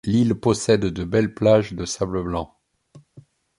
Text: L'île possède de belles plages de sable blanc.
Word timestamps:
L'île 0.03 0.33
possède 0.33 0.83
de 0.85 1.03
belles 1.03 1.35
plages 1.35 1.73
de 1.73 1.85
sable 1.85 2.23
blanc. 2.23 2.57